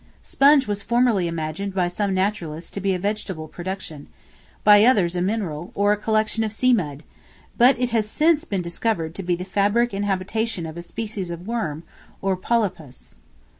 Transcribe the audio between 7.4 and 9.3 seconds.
but it has since been discovered to